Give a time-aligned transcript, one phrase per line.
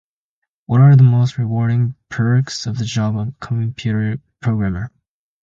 [0.65, 4.89] What are the most rewarding perks of the job of a computer programmer?